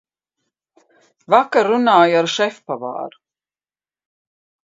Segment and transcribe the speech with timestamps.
[1.33, 3.21] Vakar runāju ar šefpavāru.